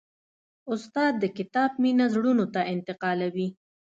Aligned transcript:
استاد 0.73 1.13
د 1.19 1.25
کتاب 1.37 1.69
مینه 1.83 2.05
زړونو 2.15 2.45
ته 2.53 2.61
انتقالوي. 2.73 3.47